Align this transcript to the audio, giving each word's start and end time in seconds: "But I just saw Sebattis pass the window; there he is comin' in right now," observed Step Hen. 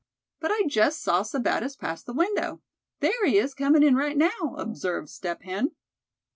"But 0.39 0.49
I 0.49 0.63
just 0.67 1.03
saw 1.03 1.21
Sebattis 1.21 1.77
pass 1.77 2.01
the 2.01 2.11
window; 2.11 2.63
there 3.01 3.23
he 3.23 3.37
is 3.37 3.53
comin' 3.53 3.83
in 3.83 3.95
right 3.95 4.17
now," 4.17 4.55
observed 4.57 5.09
Step 5.09 5.43
Hen. 5.43 5.73